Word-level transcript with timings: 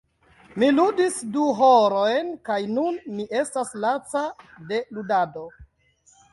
Mi 0.61 0.69
ludis 0.77 1.19
du 1.35 1.43
horojn 1.59 2.33
kaj 2.49 2.57
nun 2.79 2.99
mi 3.19 3.29
estas 3.43 3.77
laca 3.87 4.27
de 4.73 4.83
ludado. 4.99 5.49